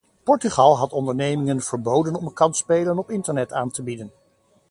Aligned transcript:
Portugal 0.25 0.77
had 0.77 0.91
ondernemingen 0.93 1.61
verboden 1.61 2.15
om 2.15 2.33
kansspelen 2.33 2.97
op 2.97 3.09
internet 3.09 3.51
aan 3.53 3.71
te 3.71 3.83
bieden. 3.83 4.11